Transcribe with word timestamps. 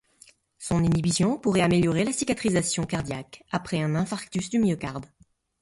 Son 0.57 0.83
inhibition 0.83 1.37
pourrait 1.37 1.61
améliorer 1.61 2.03
la 2.03 2.11
cicatrisation 2.11 2.87
cardiaque 2.87 3.43
après 3.51 3.79
un 3.83 3.93
infarctus 3.93 4.49
du 4.49 4.57
myocarde. 4.57 5.05